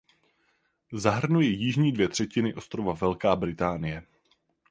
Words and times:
Zahrnuje 0.93 1.47
jižní 1.49 1.91
dvě 1.91 2.07
třetiny 2.09 2.53
ostrova 2.53 2.93
Velká 2.93 3.35
Británie. 3.35 4.03